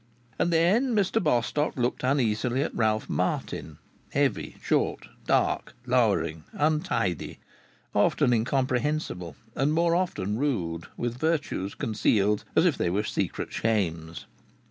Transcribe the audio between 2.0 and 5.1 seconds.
uneasily at Ralph Martin, heavy, short,